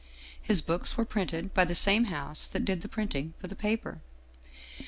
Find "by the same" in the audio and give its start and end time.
1.53-2.05